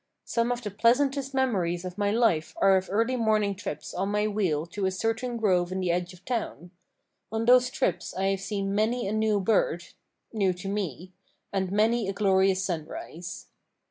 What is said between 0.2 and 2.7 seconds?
Some of the pleasantest memories of my life